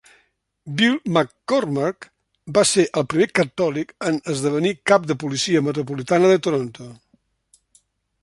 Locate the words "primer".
3.13-3.27